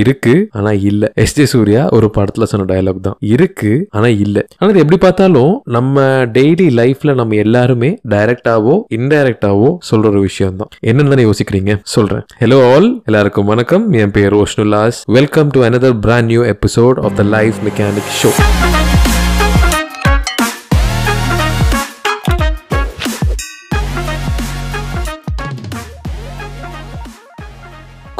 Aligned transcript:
இருக்கு 0.00 0.48
ஆனா 0.50 0.72
இல்ல. 0.72 1.12
எஸ் 1.14 1.34
ஜே 1.34 1.44
சூர்யா 1.46 1.88
ஒரு 1.90 2.10
படத்துல 2.16 2.42
சொன்ன 2.42 2.74
டயலாக் 2.74 3.00
தான். 3.00 3.16
இருக்கு 3.20 3.86
ஆனா 3.90 4.06
இல்ல. 4.06 4.46
ஆனா 4.58 4.72
எப்படி 4.72 4.96
பார்த்தாலும் 4.96 5.62
நம்ம 5.64 6.00
டெய்லி 6.24 6.68
லைஃப்ல 6.80 7.14
நம்ம 7.14 7.34
எல்லாருமே 7.34 7.98
டைரக்டாவோ 8.08 8.80
இன்டைரக்டாவோ 8.90 9.76
சொல்ற 9.90 10.06
ஒரு 10.06 10.20
விஷயம் 10.20 10.56
தான் 10.56 10.68
என்னன்னு 10.86 11.30
யோசிக்கிறீங்க? 11.30 11.80
சொல்றேன். 11.82 12.24
ஹலோ 12.40 12.74
ஆல் 12.74 13.02
எல்லாருக்கும் 13.04 13.44
வணக்கம். 13.44 13.92
என் 13.92 14.10
பேர் 14.10 14.34
ரோஷ்னுலாஸ் 14.34 15.00
welcome 15.06 15.48
to 15.48 15.62
another 15.62 15.98
brand 16.00 16.26
new 16.26 16.42
episode 16.42 17.00
of 17.00 17.16
the 17.16 17.22
life 17.22 17.54
mechanic 17.64 18.10
show 18.22 18.30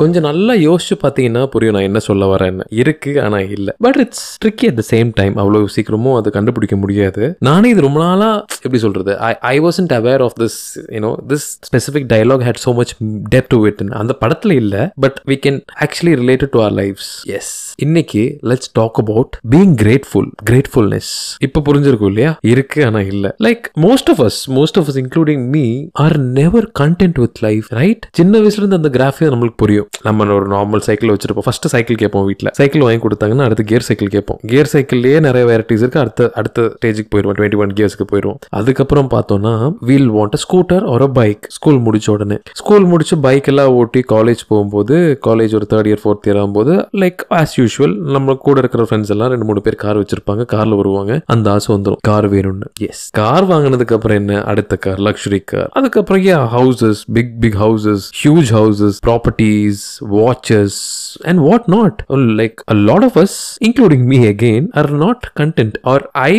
கொஞ்சம் 0.03 0.27
நல்லா 0.29 0.55
யோசிச்சு 0.69 0.95
பார்த்தீங்கன்னா 1.03 1.45
புரியும் 1.55 1.77
நான் 1.77 1.89
என்ன 1.91 2.03
சொல்ல 2.09 2.31
வரேன்னு. 2.35 2.65
இருக்கு 2.83 3.11
ஆனால் 3.25 3.51
இல்லை. 3.57 3.73
But 3.87 3.99
it's 4.05 4.25
tricky 4.45 4.67
at 4.71 4.79
the 4.81 4.85
same 4.93 5.11
time 5.21 5.35
அவ்வளோ 5.43 5.61
சீக்கிரமும் 5.77 6.17
அது 6.21 6.29
கண்டுபிடிக்க 6.37 6.77
முடியாது. 6.85 7.23
நானே 7.49 7.69
இது 7.75 7.81
ரொம்ப 7.87 8.01
நாளா 8.07 8.31
எப்படி 8.65 8.81
சொல்றது? 8.85 9.13
I 9.29 9.33
I 9.53 9.55
wasn't 9.67 9.93
aware 9.99 10.23
of 10.27 10.37
this 10.43 10.59
you know 10.97 11.11
this 11.33 11.47
specific 11.69 12.09
dialogue 12.13 12.45
had 12.49 12.61
so 12.67 12.73
much 12.81 12.93
depth 13.35 13.51
to 13.55 13.59
it 13.69 13.81
அந்த 14.03 14.13
படத்தில் 14.23 14.55
இல்லை 14.63 14.83
but 15.05 15.19
we 15.31 15.37
can 15.47 15.61
actually 15.87 16.15
related 16.23 16.53
to 16.57 16.63
our 16.67 16.75
life's 16.81 17.11
as 17.39 17.53
இன்னைக்கு 17.87 18.23
let's 18.51 18.73
talk 18.81 19.01
about 19.03 19.37
being 19.55 19.75
grateful 19.83 20.31
gratefulness 20.51 21.13
இப்போ 21.47 21.63
புரிஞ்சிருக்கும் 21.69 22.11
இல்லையா? 22.13 22.33
இருக்கு 22.53 22.81
ஆனால் 22.89 23.09
இல்லை. 23.13 23.33
Like 23.47 23.65
most 23.87 24.11
of 24.15 24.23
us 24.27 24.41
most 24.59 24.81
of 24.83 24.91
us 24.93 25.01
including 25.05 25.45
me 25.57 25.65
are 26.07 26.19
never 26.41 26.69
content 26.83 27.21
with 27.25 27.43
life 27.49 27.69
right 27.81 28.07
சின்ன 28.21 28.43
வயசுல 28.45 28.63
இருந்து 28.63 28.81
அந்த 28.83 28.93
கிராஃபே 28.99 29.31
நம்மளுக்கு 29.35 29.61
புரியும். 29.65 29.89
நம்ம 30.03 30.25
ஒரு 30.35 30.47
நார்மல் 30.51 30.85
சைக்கிள் 30.87 31.11
வச்சிருப்போம். 31.11 31.45
ஃபர்ஸ்ட் 31.47 31.67
சைக்கிள் 31.67 31.97
கேட்போம் 31.97 32.25
வீட்டில் 32.25 32.51
சைக்கிள் 32.53 32.83
வாங்கி 32.83 33.01
கொடுத்தாங்கன்னா 33.03 33.45
அடுத்து 33.45 33.65
கியர் 33.65 33.83
சைக்கிள் 33.83 34.09
கேட்போம். 34.09 34.39
கியர் 34.47 34.71
சைக்கிள்லயே 34.73 35.21
நிறைய 35.21 35.45
வெரைட்டிஸ் 35.51 35.83
இருக்கு. 35.83 36.01
அடுத்த 36.01 36.31
அடுத்த 36.35 36.63
ஸ்டேஜுக்கு 36.63 37.11
போயிடுவோம் 37.15 37.37
டுவெண்ட்டி 37.39 37.57
ஒன் 37.57 37.73
கியர்ஸ்க்கு 37.81 38.07
போயிடுவோம் 38.13 38.39
அதுக்கப்புறம் 38.49 39.11
பார்த்தோம்னா 39.11 39.75
வீல் 39.81 40.11
வாண்ட் 40.11 40.37
ஸ்கூட்டர் 40.45 40.87
ஒரு 40.87 41.11
பைக் 41.11 41.47
ஸ்கூல் 41.49 41.79
முடிச்ச 41.79 42.11
உடனே. 42.11 42.39
ஸ்கூல் 42.53 42.85
முடிச்சு 42.85 43.19
பைக் 43.19 43.47
எல்லாம் 43.47 43.69
ஓட்டி 43.69 44.03
காலேஜ் 44.13 44.43
போகும்போது 44.49 45.19
காலேஜ் 45.27 45.55
ஒரு 45.55 45.67
தேர்ட் 45.75 45.91
இயர் 45.91 46.03
ஃபோர்த் 46.05 46.27
இயர் 46.27 46.41
ஆகும்போது 46.43 46.73
லைக் 47.03 47.23
ஆஸ் 47.31 47.55
யூஷுவல் 47.57 47.97
நம்ம 48.17 48.35
கூட 48.35 48.59
இருக்கிற 48.59 48.87
ஃப்ரெண்ட்ஸ் 48.91 49.09
எல்லாம் 49.09 49.29
ரெண்டு 49.29 49.45
மூணு 49.45 49.61
பேர் 49.61 49.75
கார் 49.75 50.01
வச்சிருப்பாங்க. 50.01 50.45
கார்ல 50.55 50.77
வருவாங்க. 50.77 51.23
அந்த 51.27 51.51
ஆசை 51.51 51.75
வந்துடும் 51.75 51.97
கார் 52.01 52.31
வேணும்னு. 52.33 52.69
எஸ் 52.81 53.11
கார் 53.11 53.49
வாங்கினதுக்கு 53.49 53.93
அப்புறம் 53.93 54.17
என்ன? 54.17 54.43
அடுத்த 54.45 54.77
கார் 54.77 54.99
லக்ஸுரி 54.99 55.41
கார் 55.45 55.71
அதுக்கப்புறம் 55.73 56.23
ஏன் 56.23 56.47
houses 56.57 57.03
big 57.13 57.41
big 57.41 57.55
houses 57.55 58.05
huge 58.25 58.51
houses 58.59 58.99
properties 59.07 59.72
watches 60.01 61.02
watches 61.15 61.29
and 61.29 61.41
what 61.43 61.67
not 61.73 61.99
like 62.39 62.59
a 62.67 62.79
lot 62.83 63.03
of 63.03 63.15
us 63.17 63.33
including 63.61 64.03
me 64.07 64.19
again 64.27 64.63
are 64.75 64.91
not 64.99 65.21
content 65.35 65.75
or 65.85 65.99
i 66.23 66.35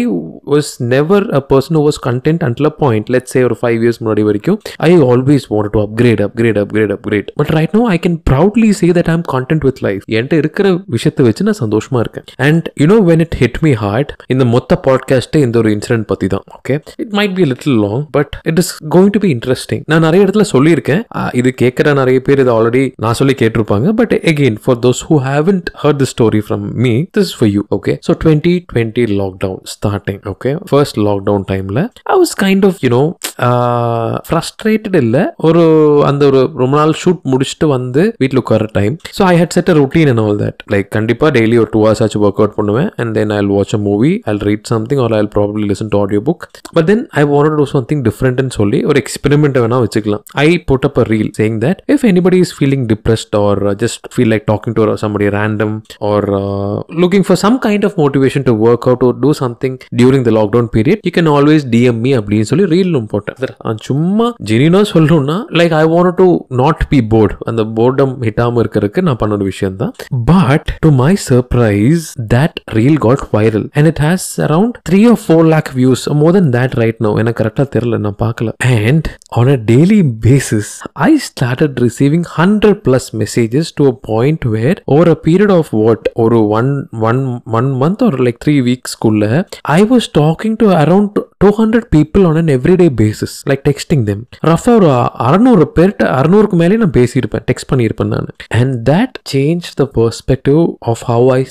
was 0.48 0.66
never 0.90 1.20
a 1.34 1.44
person 1.44 1.74
who 1.76 1.84
was 1.84 1.98
content 2.00 2.42
until 2.42 2.66
a 2.66 2.76
point 2.78 3.06
let's 3.10 3.32
say 3.34 3.44
ஒரு 3.44 3.58
five 3.64 3.80
years 3.84 3.98
முன்னாடி 4.02 4.24
வரைக்கும் 4.24 4.58
i 4.82 4.94
always 5.08 5.44
wanted 5.50 5.72
to 5.72 5.82
upgrade 5.86 6.22
upgrade 6.28 6.58
upgrade 6.58 6.92
upgrade 6.92 7.28
but 7.38 7.50
right 7.52 7.74
now 7.74 7.86
i 7.88 8.00
can 8.00 8.16
proudly 8.24 8.72
say 8.74 8.90
that 8.92 9.10
i'm 9.10 9.24
content 9.34 9.64
with 9.64 9.80
life 9.82 10.04
என்கிட்ட 10.14 10.42
இருக்கிற 10.42 10.68
விஷயத்தை 10.94 11.24
வச்சு 11.28 11.48
நான் 11.48 11.62
சந்தோஷமா 11.62 12.00
இருக்கேன் 12.04 12.28
and 12.48 12.64
you 12.82 12.88
know 12.90 13.00
when 13.04 13.22
it 13.22 13.34
hit 13.36 13.58
me 13.64 13.74
hard 13.78 14.08
இந்த 14.34 14.46
மொத்த 14.54 14.80
பாட்காஸ்ட் 14.86 15.38
இந்த 15.44 15.58
ஒரு 15.62 15.72
இன்சிடென்ட் 15.76 16.08
பத்தி 16.12 16.28
தான் 16.30 16.46
okay 16.58 16.76
it 17.04 17.14
might 17.18 17.36
be 17.38 17.46
little 17.52 17.78
long 17.84 18.04
but 18.18 18.34
it 18.50 18.62
is 18.64 18.72
going 18.94 19.12
to 19.12 19.22
be 19.24 19.32
interesting 19.36 19.84
நான் 19.88 20.06
நிறைய 20.08 20.26
இடத்துல 20.26 20.46
சொல்லியிருக்கேன் 20.54 21.02
ஆ, 21.18 21.24
இது 21.40 21.50
கேட்குற 21.62 21.72
நிறைய 22.02 22.18
பேர் 22.28 22.42
இது 22.44 22.54
ஆல்ரெடி 22.56 22.84
நான் 23.00 23.18
சொல்லி 23.20 23.36
கேட்டிருப்பாங்க 23.42 23.72
but 24.00 24.14
again 24.32 24.56
for 24.66 24.76
those 24.84 25.00
who 25.08 25.16
haven't 25.28 25.68
heard 25.82 25.98
the 26.02 26.10
story 26.14 26.42
from 26.48 26.62
me 26.84 26.94
this 27.16 27.26
is 27.28 27.34
for 27.40 27.48
you 27.48 27.64
okay? 27.78 27.96
So 28.08 28.12
2020 28.16 29.08
lockdown 29.20 29.56
starting 29.76 30.20
okay? 30.34 30.54
First 30.74 30.96
lockdown 31.08 31.42
timeல 31.52 31.80
I 32.14 32.18
was 32.24 32.34
kind 32.46 32.64
of 32.70 32.74
you 32.86 32.92
know 32.96 33.06
uh, 33.48 34.14
frustrated 34.30 34.96
இல்ல 35.02 35.18
ஒரு 35.48 35.62
அந்த 36.10 36.24
ஒரு 36.30 36.42
ரொம்ப 36.62 36.74
நாள் 36.80 36.94
ஷூட் 37.02 37.22
முடிச்சுட்டு 37.32 37.68
வந்து 37.76 38.02
வீட்டில் 38.22 38.42
உட்கார 38.42 38.68
time 38.78 38.96
so 39.18 39.22
I 39.30 39.34
had 39.42 39.56
set 39.58 39.72
a 39.74 39.76
routine 39.80 40.10
and 40.12 40.22
all 40.26 40.40
that 40.44 40.60
like 40.74 40.88
கண்டிப்பாக 40.98 41.32
டெய்லி 41.38 41.58
ஒரு 41.64 41.70
டூ 41.74 41.80
ஹவர்ஸ் 41.84 42.02
ஆச்சு 42.06 42.22
ஒர்க் 42.26 42.42
அவுட் 42.44 42.56
பண்ணுவேன் 42.60 42.90
and 43.02 43.14
then 43.20 43.34
I 43.38 43.42
watch 43.54 43.74
a 43.78 43.82
movie 43.88 44.12
I 44.32 44.36
read 44.50 44.68
something 44.74 45.02
or 45.06 45.16
I 45.20 45.22
probably 45.38 45.66
listen 45.72 45.92
to 45.94 46.00
audio 46.04 46.22
book 46.30 46.44
but 46.78 46.88
then 46.92 47.04
I 47.22 47.24
want 47.34 47.58
to 47.62 47.66
something 47.76 48.04
டிஃப்ரெண்ட்னு 48.10 48.56
சொல்லி 48.60 48.80
ஒரு 48.92 49.02
experiment 49.04 49.60
வேணா 49.64 49.80
வச்சுக்கலாம். 49.86 50.24
I 50.46 50.50
put 50.72 50.88
up 50.90 51.00
a 51.04 51.06
reel 51.14 51.32
saying 51.40 51.58
that 51.66 51.82
if 51.96 52.06
anybody 52.12 52.40
is 52.46 52.54
feeling 52.60 52.86
depressed 52.94 53.36
or 53.44 53.62
just 53.84 54.06
feel 54.16 54.32
like 54.34 54.46
talking 54.54 54.78
to 54.78 54.82
somebody 55.04 55.28
random 55.38 55.72
or 56.00 56.20
uh, 56.40 56.78
looking 57.04 57.24
for 57.30 57.38
some 57.46 57.58
kind 57.66 57.84
of 57.84 57.94
motivation 57.96 58.44
to 58.44 58.54
work 58.66 58.84
out 58.90 59.02
or 59.04 59.14
do 59.22 59.32
something 59.40 59.74
during 60.02 60.22
the 60.26 60.34
lockdown 60.38 60.68
period 60.76 60.98
you 61.08 61.14
can 61.18 61.28
always 61.36 61.62
DM 61.76 61.98
me 62.06 62.12
அப்படின்னு 62.18 62.42
சொல்லி 62.42 62.66
ரீலும் 62.74 63.08
போட்டேன். 63.08 63.78
சும்மா 63.82 64.34
ஜெனினா 64.52 64.82
சொல்லணும்னா 64.94 65.38
like 65.60 65.74
I 65.74 65.84
want 65.86 66.16
to 66.16 66.28
not 66.50 66.88
be 66.90 67.04
bored 67.04 67.36
அந்த 67.46 67.64
boredom 67.78 68.14
ஹிட்டாம 68.22 68.62
இருக்கிறதுக்கு 68.64 69.02
நான் 69.02 69.16
பண்ண 69.16 69.36
ஒரு 69.36 69.44
விஷயம் 69.44 69.76
தான் 69.76 69.94
but 70.26 70.78
to 70.80 70.90
my 70.92 71.16
surprise 71.30 72.06
that 72.34 72.60
reel 72.72 72.98
got 72.98 73.24
viral 73.34 73.68
and 73.72 73.86
it 73.86 74.02
has 74.02 74.28
around 74.48 74.78
three 74.90 75.02
or 75.12 75.20
four 75.28 75.48
lakh 75.54 75.72
views 75.76 76.06
more 76.22 76.32
than 76.32 76.50
that 76.50 76.78
right 76.84 76.96
no 76.98 77.14
எனக்கு 77.18 77.44
கரெக்டாக 77.44 77.68
தெரியல 77.76 77.98
நான் 77.98 78.20
பார்க்கல. 78.24 78.50
And 78.58 79.08
on 79.28 79.48
a 79.48 79.58
daily 79.72 80.00
basis 80.28 80.72
I 80.94 81.20
started 81.30 81.78
receiving 81.86 82.26
hundred 82.38 82.82
plus 82.88 83.10
messages 83.22 83.72
to 83.76 83.86
a 83.86 84.00
point 84.02 84.43
where 84.50 84.82
over 84.86 85.08
a 85.08 85.20
period 85.28 85.52
of 85.52 85.68
what 85.72 86.12
ஒரு 86.14 86.48
one 86.48 86.88
one 87.02 87.22
one 87.52 87.74
month 87.82 88.04
ஒரு 88.04 88.24
like 88.24 88.40
three 88.46 88.56
வீக்ஸ்க்குள்ள 88.62 89.46
I 89.62 89.84
was 89.84 90.10
talking 90.18 90.56
to 90.56 90.70
around 90.74 91.10
two 91.38 91.50
hundred 91.58 91.88
people 91.96 92.26
on 92.26 92.36
an 92.36 92.48
everyday 92.48 92.90
basis 93.02 93.50
like 93.50 93.64
texting 93.70 94.04
them 94.04 94.24
ரஃபாக 94.40 94.78
ஒரு 94.78 94.90
அறநூறு 95.30 95.68
பேர்கிட்ட 95.80 96.04
அறநூறுக்கு 96.20 96.54
மேலே 96.54 96.76
நான் 96.76 96.92
பேசியிருப்பேன் 96.92 97.46
text 97.52 97.72
பண்ணியிருப்பேன் 97.72 98.08
நான். 98.08 98.30
And 98.48 98.90
that 98.90 99.18
change 99.34 99.70
the 99.76 99.92
perspective 99.96 100.74
of 100.80 101.04
how 101.06 101.30
I 101.30 101.46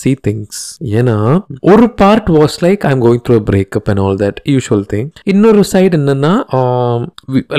see 0.00 0.14
things. 0.26 0.54
ஏன்னா 0.98 1.16
ஒரு 1.70 1.86
part 2.00 2.28
was 2.36 2.56
like 2.64 2.84
I 2.88 2.92
am 2.94 3.02
going 3.06 3.22
through 3.28 3.36
breakup 3.50 3.88
and 3.92 4.02
all 4.04 4.18
that 4.24 4.38
usual 4.54 4.84
thing 4.92 5.08
இன்னொரு 5.32 5.62
சைடு 5.72 5.98
என்னன்னா 6.00 6.32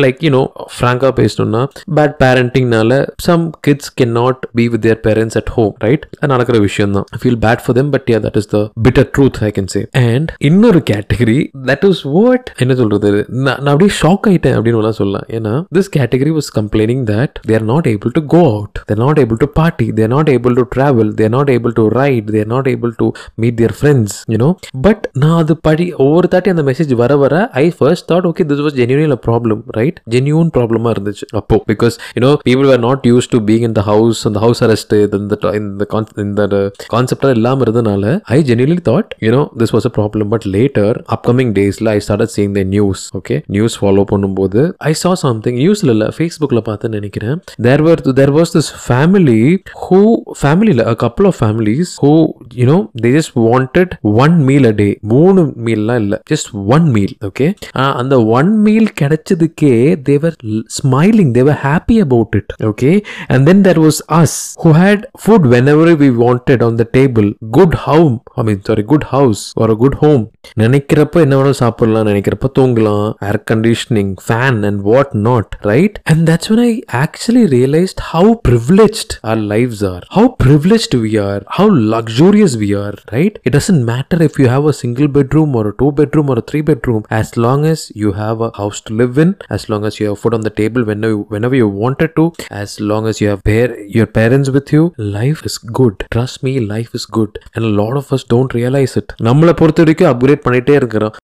லைக் 0.05 0.19
யூனோ 0.27 0.43
ஃப்ராங்கா 0.75 1.11
பேசணும்னா 1.19 1.63
bad 1.99 2.15
பேரண்டிங்னால 2.23 2.93
some 3.27 3.45
kids 3.67 3.91
can 4.01 4.15
not 4.19 4.41
be 4.59 4.65
with 4.73 4.83
their 4.87 5.01
parents 5.07 5.39
at 5.41 5.51
home 5.57 5.73
right 5.85 6.05
அது 6.19 6.31
நடக்கிற 6.33 6.59
விஷயம் 6.67 6.95
தான் 6.97 7.07
feel 7.23 7.39
bad 7.45 7.63
for 7.65 7.77
them 7.79 7.91
but 7.95 8.09
yeah 8.13 8.19
that 8.27 8.39
is 8.43 8.51
the 8.55 8.61
bitter 8.87 9.09
truth 9.15 9.41
I 9.49 9.51
can 9.57 9.71
say 9.75 9.83
and 10.05 10.31
இன்னொரு 10.49 10.81
category 10.91 11.39
that 11.71 11.85
is 11.91 12.03
what 12.15 12.47
என்ன 12.63 12.73
சொல்றது? 12.81 13.09
நான் 13.45 13.59
நான் 13.63 13.71
அப்படியே 13.73 13.93
ஷாக் 14.01 14.25
ஆயிட்டேன் 14.29 14.55
அப்படின்னு 14.57 14.79
வேணா 14.81 14.93
சொல்லலாம். 15.01 15.27
ஏன்னா 15.37 15.53
this 15.77 15.91
category 15.97 16.31
was 16.37 16.49
complaining 16.59 17.03
that 17.11 17.35
they're 17.49 17.65
not 17.71 17.87
able 17.93 18.13
to 18.17 18.21
go 18.35 18.41
out 18.53 18.77
they're 18.89 19.01
not 19.03 19.19
able 19.23 19.39
to 19.43 19.49
party 19.59 19.87
they're 19.99 20.11
not 20.15 20.29
able 20.35 20.57
to 20.59 20.65
travel 20.75 21.11
they're 21.19 21.33
not 21.37 21.51
able 21.55 21.75
to 21.79 21.85
ride 22.01 22.28
they're 22.31 22.47
not 22.47 22.67
able 22.67 22.93
to 22.97 23.07
meet 23.35 23.57
their 23.59 23.75
friends 23.79 24.17
you know 24.33 24.49
but 24.81 25.03
நான் 25.15 25.37
அது 25.39 25.55
படி 25.61 25.87
ஒவ்வொரு 25.97 26.27
தாட்டி 26.27 26.49
அந்த 26.49 26.63
message 26.63 26.93
வர 26.95 27.15
வர 27.17 27.35
I 27.61 27.65
first 27.77 28.07
thought 28.11 28.27
okay 28.29 28.45
this 28.49 28.63
was 28.65 28.77
genuine 28.79 28.97
problem 29.27 29.61
right 29.77 29.99
genuine 30.13 30.49
ப்ராப்ளமாக 30.55 30.93
இருந்துச்சு 30.95 31.25
அப்போ. 31.31 31.55
Because 31.71 31.95
you know 32.15 32.31
people 32.47 32.69
are 32.71 32.79
not 32.79 33.05
used 33.07 33.29
to 33.29 33.39
being 33.49 33.65
in 33.69 33.73
the 33.73 33.83
house 33.83 34.21
அந்த 34.27 34.39
ஹவுஸ் 34.39 34.61
அரெஸ்ட் 34.63 34.93
இந்த 35.19 35.35
இந்த 35.59 35.85
இந்த 36.23 36.41
கான்செப்டாக 36.87 37.35
இல்லாமல் 37.35 37.65
இருந்தனால 37.65 38.05
I 38.29 38.39
genuinely 38.43 38.79
thought 38.83 39.11
you know 39.21 39.41
this 39.57 39.73
was 39.75 39.87
a 39.87 39.93
problem 39.97 40.29
but 40.29 40.47
later 40.55 40.97
upcoming 41.15 41.51
டேஸ்ல 41.53 41.89
I 41.89 41.99
start 41.99 42.33
seeing 42.35 42.53
the 42.53 42.63
news 42.69 43.03
okay 43.19 43.37
news 43.47 43.77
follow 43.81 44.05
பண்ணும்போது 44.11 44.61
I 44.89 44.93
saw 44.93 45.13
something 45.23 45.55
நியூஸ்ல 45.55 45.89
இல்லை 45.89 46.07
ஃபேஸ்புக்கில் 46.17 46.61
பார்த்து 46.61 46.89
நினைக்கிறேன். 46.89 47.37
There 47.61 47.81
were 47.81 48.01
there 48.13 48.31
was 48.31 48.53
this 48.57 48.71
family 48.87 49.39
who 49.83 49.99
ஃபேமிலியில் 50.41 50.83
a 50.89 50.95
couple 50.95 51.25
of 51.25 51.35
families 51.35 51.89
who 52.01 52.11
you 52.59 52.67
know 52.69 52.79
they 53.01 53.11
just 53.17 53.33
wanted 53.47 53.89
one 54.23 54.35
meal 54.47 54.65
a 54.65 54.75
day 54.81 54.91
மூணு 55.13 55.41
மீல்லாம் 55.65 55.99
இல்ல 56.03 56.15
just 56.31 56.47
one 56.75 56.87
meal 56.95 57.13
okay 57.29 57.49
ஆஹ் 57.81 57.95
அந்த 58.01 58.15
one 58.37 58.51
meal 58.67 58.85
கிடைச்சதுக்கே 59.01 59.73
they 60.07 60.17
were 60.23 60.33
l- 60.53 60.65
smiling 60.79 61.29
they 61.35 61.45
were 61.49 61.59
happy 61.67 61.97
about 61.99 62.31
it 62.33 62.49
okay 62.71 62.95
and 63.29 63.47
then 63.49 63.59
there 63.67 63.79
was 63.79 63.97
us 64.21 64.33
who 64.63 64.71
had 64.81 64.99
food 65.25 65.43
whenever 65.53 65.87
we 65.95 66.09
wanted 66.23 66.61
on 66.67 66.75
the 66.75 66.87
table 66.97 67.27
good 67.57 67.73
home 67.85 68.15
i 68.39 68.43
mean 68.47 68.59
sorry 68.69 68.85
good 68.93 69.05
house 69.15 69.43
or 69.61 69.67
a 69.71 69.79
good 69.83 69.97
home 70.03 70.25
நினைக்கிறப்ப 70.61 71.21
என்ன 71.23 71.33
வேணாலும் 71.37 71.59
சாப்பிடலாம் 71.61 72.07
நினைக்கிறப்ப 72.09 72.47
தூங்கலாம் 72.57 73.07
air 73.29 73.39
conditioning 73.51 74.13
fan 74.25 74.59
and 74.69 74.79
what 74.89 75.11
not 75.27 75.51
right 75.71 75.97
and 76.11 76.23
that's 76.29 76.49
when 76.51 76.61
i 76.67 76.71
actually 77.01 77.43
realized 77.55 77.99
how 78.11 78.23
privileged 78.47 79.11
our 79.29 79.41
lives 79.51 79.79
are 79.91 80.01
how 80.15 80.23
privileged 80.43 80.93
we 81.03 81.11
are 81.25 81.41
how 81.57 81.65
luxurious 81.93 82.08
we 82.17 82.73
are, 82.73 82.93
right? 83.11 83.37
It 83.43 83.49
doesn't 83.49 83.85
matter 83.85 84.23
if 84.23 84.39
you 84.39 84.47
have 84.47 84.65
a 84.65 84.73
single 84.73 85.07
bedroom 85.07 85.55
or 85.55 85.69
a 85.69 85.75
two 85.77 85.91
bedroom 85.91 86.29
or 86.29 86.39
a 86.39 86.41
three 86.41 86.61
bedroom, 86.61 87.05
as 87.09 87.37
long 87.37 87.65
as 87.65 87.91
you 87.95 88.13
have 88.13 88.41
a 88.41 88.51
house 88.57 88.81
to 88.81 88.93
live 88.93 89.17
in, 89.17 89.35
as 89.49 89.69
long 89.69 89.85
as 89.85 89.99
you 89.99 90.07
have 90.07 90.19
food 90.19 90.33
on 90.33 90.41
the 90.41 90.49
table 90.49 90.83
whenever 90.83 91.17
whenever 91.17 91.55
you 91.55 91.67
wanted 91.67 92.15
to, 92.15 92.31
as 92.49 92.79
long 92.79 93.07
as 93.07 93.21
you 93.21 93.29
have 93.29 93.43
par- 93.43 93.77
your 93.79 94.05
parents 94.05 94.49
with 94.49 94.71
you, 94.71 94.93
life 94.97 95.45
is 95.45 95.57
good. 95.57 96.05
Trust 96.11 96.43
me, 96.43 96.59
life 96.59 96.93
is 96.93 97.05
good. 97.05 97.39
And 97.53 97.65
a 97.65 97.73
lot 97.81 97.97
of 97.97 98.11
us 98.11 98.23
don't 98.23 98.53
realize 98.53 98.95
it. 98.97 99.13
நம்மளை 99.21 99.53
பொறுத்த 99.53 99.81
வரைக்கும் 99.81 100.11
upgrade 100.11 100.45
பண்ணிட்டே 100.45 100.75
இருக்கிறோம் 100.75 101.15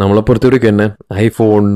நம்மளை 0.00 0.20
பொறுத்த 0.28 0.46
வரைக்கும் 0.48 0.72
என்ன? 0.72 0.84
IPhone 1.24 1.66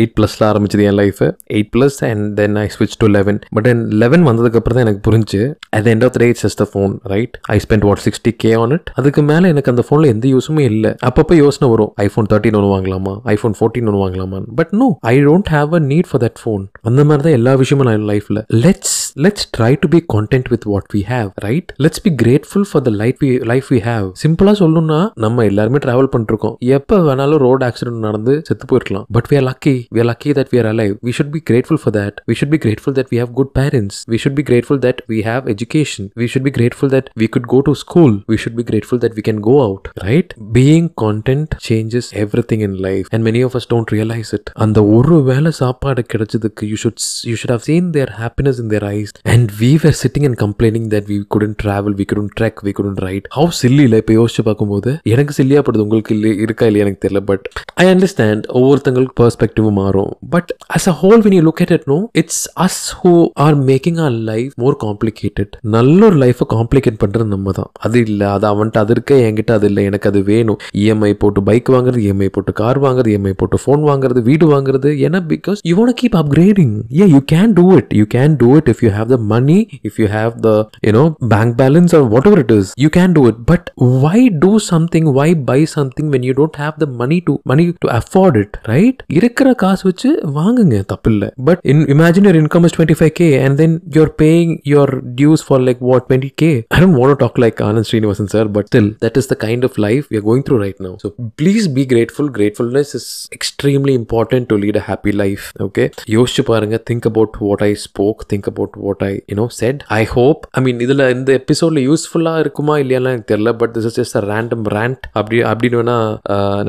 eight 0.00 0.14
ப்ளஸில் 0.18 0.44
ஆரம்பிச்சது 0.48 0.84
என் 0.90 0.96
life 1.00 1.20
eight 1.56 1.70
plus 1.74 1.98
and 2.08 2.24
then 2.40 2.56
I 2.62 2.66
ஸ்விட்ச் 2.74 2.96
டு 3.02 3.08
லெவன் 3.16 3.38
பட் 3.56 3.68
என் 3.72 3.82
லெவன் 4.02 4.24
வந்ததுக்கப்புறம் 4.28 4.78
தான் 4.78 4.86
எனக்கு 4.86 5.02
புரிஞ்சு 5.08 5.40
at 5.78 5.88
end 5.92 6.04
of 6.06 6.14
the 6.16 6.20
day 6.24 6.28
it's 6.32 6.44
just 6.46 6.64
phone 6.72 6.94
right 7.14 7.36
I 7.54 7.58
spend 7.64 7.86
what 7.88 8.02
sixty 8.06 8.32
K 8.44 8.52
on 8.62 8.74
it 8.76 8.90
அதுக்கு 9.02 9.22
மேலே 9.30 9.52
எனக்கு 9.54 9.72
அந்த 9.74 9.84
ஃபோனில் 9.88 10.12
எந்த 10.14 10.26
யூஸுமே 10.34 10.64
இல்லை. 10.72 10.92
அப்பப்போ 11.08 11.36
யோசனை 11.44 11.68
வரும். 11.72 11.92
ஐஃபோன் 12.06 12.28
தேர்ட்டின் 12.32 12.58
ஒன்று 12.60 12.72
வாங்கலாமா? 12.74 13.14
ஐஃபோன் 13.34 13.56
ஃபோர்டீன் 13.58 13.88
ஒன்று 13.90 14.02
வாங்கலாமா 14.04 14.40
but 14.60 14.72
no 14.82 14.88
I 15.12 15.14
don't 15.28 15.52
have 15.56 15.78
a 15.78 15.82
need 15.92 16.08
for 16.10 16.22
that 16.26 16.40
phone 16.42 16.64
அந்த 16.90 17.00
மாதிரி 17.08 17.24
தான் 17.28 17.38
எல்லா 17.40 17.54
விஷயமும் 17.62 17.88
நான் 17.90 18.08
லைஃப்பில் 18.12 18.40
let's 18.64 18.96
let's 19.24 19.46
try 19.56 19.72
to 19.82 19.88
be 19.94 20.00
content 20.14 20.48
with 20.52 20.66
what 20.72 20.86
we 20.94 21.00
have 21.12 21.28
right 21.46 21.70
let's 21.84 22.02
be 22.06 22.10
grateful 22.22 22.66
for 22.70 22.84
the 22.86 22.92
life 23.02 23.18
we 23.24 23.30
life 23.52 23.68
we 23.74 23.80
have 23.88 24.06
சிம்பிளாக 24.22 24.56
சொல்லணும்னா 24.62 25.00
நம்ம 25.24 25.44
எல்லாருமே 25.44 25.80
ட்ராவல் 25.86 26.10
பண்ணிருக்கோம் 26.14 26.54
எப்போ 26.76 26.98
வேணாலும் 27.08 27.42
ரோட் 27.44 27.50
ரோட் 27.52 27.66
ஆக்சிடென்ட் 27.68 28.04
நடந்து 28.08 28.34
செத்து 28.50 28.66
போயிருக்கலாம். 28.72 29.06
But 29.16 29.28
we 29.32 29.36
are 29.40 29.46
lucky 29.50 29.76
we 29.94 30.00
are 30.04 30.10
lucky 30.12 30.32
that 30.40 30.50
we 30.54 30.60
are 30.62 30.70
alive 30.74 30.94
we 31.06 31.14
should 31.18 31.32
be 31.36 31.42
grateful 31.50 31.80
for 31.82 31.94
that 31.98 32.18
we 32.30 32.36
should 32.40 32.52
be 32.54 32.60
grateful 32.64 32.96
that 32.98 33.10
we 33.12 33.18
have 33.22 33.32
good 33.40 33.52
parents 33.60 33.98
we 34.12 34.18
should 34.22 34.36
be 34.38 34.44
grateful 34.50 34.80
that 34.86 35.00
we 35.12 35.18
have 35.28 35.50
education 35.54 36.06
we 36.22 36.28
should 36.32 36.46
be 36.48 36.52
grateful 36.58 36.92
that 36.94 37.08
we 37.22 37.28
could 37.36 37.48
go 37.54 37.60
to 37.68 37.74
school 37.82 38.16
we 38.32 38.38
should 38.44 38.56
be 38.60 38.64
grateful 38.70 39.02
that 39.04 39.16
we 39.18 39.24
can 39.28 39.40
go 39.48 39.56
out 39.66 39.88
right 40.08 40.32
being 40.58 40.88
content 41.04 41.52
changes 41.68 42.10
everything 42.52 42.64
in 42.68 42.76
life 42.88 43.08
and 43.16 43.26
many 43.28 43.42
of 43.48 43.56
us 43.60 43.68
don't 43.74 43.92
realise 43.96 44.32
it 44.38 44.50
அந்த 44.66 44.84
ஒரு 44.96 45.18
வேலை 45.30 45.52
சாப்பாடு 45.62 46.04
கிடைச்சதுக்கு 46.14 46.70
you 46.72 46.78
should 46.84 47.00
you 47.30 47.36
should 47.42 47.54
have 47.56 47.64
seen 47.70 47.90
their 47.98 48.12
happiness 48.22 48.60
in 48.64 48.72
their 48.74 48.88
eyes 48.92 49.14
and 49.34 49.50
we 49.62 49.72
were 49.84 49.98
sitting 50.04 50.28
and 50.30 50.40
complaining 50.44 50.88
that 50.96 51.08
we 51.12 51.18
couldn't 51.36 51.56
travel 51.64 51.96
we 52.00 52.06
couldn't 52.12 52.30
trek 52.38 52.60
we 52.68 52.74
couldn't 52.80 52.98
right 53.08 53.26
how 53.38 53.52
silly 53.62 53.84
இல்லை? 53.88 53.98
இப்போ 54.02 54.14
யோசிச்சு 54.20 54.42
பார்க்கும்போது 54.48 54.90
எனக்கு 55.12 55.32
சில்லியா 55.38 55.60
படுது 55.66 55.84
உங்களுக்கு 55.86 56.14
இல்லை 56.16 56.30
இருக்கா 56.44 56.66
இல்லையா 56.66 56.84
எனக்கு 56.86 57.02
தெரியல 57.04 57.20
பட் 57.30 57.41
பட் 57.42 57.60
ஐ 57.82 57.86
அண்டர்ஸ்டாண்ட் 57.92 58.44
ஒவ்வொருத்தங்களுக்கு 58.60 59.16
பெர்ஸ்பெக்டிவ் 59.22 59.68
மாறும். 59.80 60.10
But 60.34 60.50
as 60.76 60.88
a 60.92 60.96
whole 61.02 61.22
when 61.26 61.36
you 61.38 61.42
look 61.48 61.60
at 61.64 61.72
it 61.76 61.84
no 61.92 61.98
it's 62.20 62.38
us 62.66 62.76
who 62.98 63.12
are 63.44 63.56
making 63.70 63.96
our 64.04 64.14
life 64.30 64.52
more 64.64 64.74
complicated. 64.86 65.48
நல்ல 65.76 66.00
ஒரு 66.08 66.18
லைஃபை 66.24 66.46
காம்ப்ளிகேட் 66.54 66.98
பண்ணுறது 67.02 67.26
நம்ம 67.34 67.52
தான். 67.58 67.70
அது 67.86 67.98
இல்லை 68.06 68.26
அது 68.36 68.46
அவன்கிட்ட 68.52 68.80
அது 68.84 68.92
இருக்க 68.96 69.14
என்கிட்ட 69.28 69.52
அது 69.58 69.66
இல்லை 69.70 69.82
எனக்கு 69.90 70.08
அது 70.10 70.20
வேணும். 70.30 70.58
இஎம்ஐ 70.82 71.12
போட்டு 71.22 71.40
பைக் 71.48 71.70
வாங்குறது 71.74 72.02
இஎம்ஐ 72.06 72.28
போட்டு 72.36 72.52
கார் 72.60 72.80
வாங்குறது 72.84 73.12
இஎம்ஐ 73.14 73.34
போட்டு 73.40 73.58
ஃபோன் 73.64 73.82
வாங்குறது 73.90 74.22
வீடு 74.28 74.46
வாங்குறது 74.54 74.90
ஏன்னா 75.06 75.20
because 75.32 75.60
you 75.70 75.74
want 75.80 75.96
keep 76.02 76.16
upgrading 76.22 76.74
a 77.00 77.06
you 77.14 77.20
can 77.34 77.52
do 77.58 77.66
it 77.78 77.90
you 78.00 78.06
can 78.16 78.34
do 78.42 78.48
it 78.60 78.70
if 78.72 78.82
you 78.86 78.90
have 78.98 79.10
the 79.14 79.18
money 79.34 79.58
if 79.90 79.98
you 80.02 80.08
have 80.16 80.32
the 80.46 80.52
you know 80.88 81.04
bank 81.34 81.54
balance 81.62 81.94
or 81.98 82.06
whatever 82.30 82.42
it 82.44 82.54
is 82.58 82.70
you 82.84 82.90
can 82.98 83.14
do 83.18 83.24
it 83.30 83.40
but 83.52 83.68
why 84.06 84.20
do 84.44 84.52
something 84.70 85.10
why 85.20 85.28
buy 85.50 85.60
something 85.76 86.10
when 86.14 86.26
you 86.28 86.34
don't 86.40 86.60
have 86.64 86.76
the 86.84 86.88
money 87.02 87.18
to 87.28 87.31
money 87.50 87.64
to 87.82 87.90
afford 87.96 88.38
it 88.42 88.56
right 88.72 89.00
இருக்கிற 89.18 89.48
காசு 89.62 89.84
வச்சு 89.88 90.10
வாங்குங்க 90.36 90.78
தப்பு 90.92 91.10
இல்லை 91.12 91.28
but 91.48 91.60
in 91.72 91.82
imagine 91.94 92.26
your 92.26 92.38
income 92.40 92.66
is 92.68 92.76
twenty 92.76 92.98
five 93.00 93.12
K 93.20 93.28
and 93.44 93.58
then 93.62 93.76
you're 93.96 94.12
paying 94.22 94.52
your 94.72 94.92
dues 95.18 95.44
for 95.46 95.62
like 95.68 95.82
what 95.90 96.06
twenty 96.08 96.32
K 96.42 96.50
I 96.70 96.80
don't 96.82 96.98
want 97.00 97.20
talk 97.22 97.40
like 97.44 97.62
Anand 97.68 97.88
Srinivasan 97.90 98.30
sir 98.34 98.50
but 98.56 98.68
still 98.72 98.90
that 99.04 99.18
is 99.22 99.30
the 99.32 99.36
kind 99.46 99.66
of 99.68 99.78
life 99.86 100.06
you 100.16 100.22
going 100.28 100.44
through 100.48 100.58
right 100.64 100.82
now 100.86 100.96
so 101.04 101.10
please 101.42 101.68
be 101.78 101.84
grateful 101.92 102.30
gratefulness 102.38 102.92
is 103.00 103.08
extremely 103.38 103.94
important 104.02 104.48
to 104.52 104.58
lead 104.64 104.80
a 104.82 104.84
happy 104.90 105.14
life 105.22 105.46
okay 105.66 105.86
யோசிச்சு 106.16 106.44
பாருங்க 106.50 106.78
think 106.90 107.08
about 107.12 107.36
what 107.42 107.64
I 107.64 107.72
spoke 107.86 108.22
think 108.32 108.48
about 108.52 108.76
what 108.84 109.04
I 109.04 109.12
you know 109.32 109.46
said 109.60 109.82
I 109.98 110.02
hope 110.14 110.42
I 110.52 110.62
mean 110.62 110.80
இதில் 110.80 111.06
இந்த 111.16 111.30
எபிசோட்ல 111.40 111.82
யூஸ்ஃபுல்லாக 111.88 112.44
இருக்குமா 112.44 112.76
இல்லையான்னு 112.82 113.12
எனக்கு 113.12 113.30
தெரியல 113.32 113.52
but 113.56 113.74
this 113.76 113.88
is 113.90 113.98
just 114.00 114.16
a 114.16 114.24
random 114.30 114.66
rant 114.74 115.02
அப்படி 115.14 115.38
அப்படின்னு 115.52 115.78
வேணா 115.80 115.96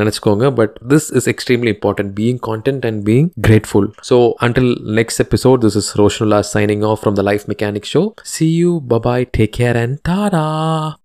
நினச்சிக்கோங்க. 0.01 0.45
but 0.54 0.78
this 0.82 1.10
is 1.12 1.28
extremely 1.28 1.70
important 1.70 2.16
being 2.16 2.40
content 2.40 2.86
and 2.86 3.04
being 3.04 3.32
grateful. 3.42 3.88
So, 4.02 4.36
until 4.42 4.76
next 4.84 5.20
episode, 5.20 5.62
this 5.62 5.76
is 5.76 5.92
Roshanula 5.94 6.44
signing 6.46 6.84
off 6.84 7.02
from 7.02 7.16
the 7.16 7.24
Life 7.24 7.48
Mechanics 7.48 7.90
Show. 7.90 8.16
See 8.24 8.50
you, 8.50 8.82
bye 8.82 9.00
bye, 9.00 9.24
take 9.26 9.54
care, 9.54 9.76
and 9.76 10.04
ta 10.04 10.30
da! 10.30 11.03